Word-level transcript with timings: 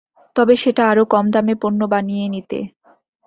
তবে 0.35 0.53
সেটা 0.63 0.83
আরও 0.91 1.03
কম 1.13 1.25
দামে 1.33 1.55
পণ্য 1.61 1.81
বানিয়ে 1.93 2.25
নিতে। 2.27 2.59